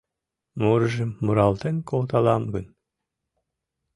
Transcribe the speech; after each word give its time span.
Мурыжым 0.61 1.11
муралтен 1.23 1.75
колталам 1.89 2.43
гын 2.53 2.65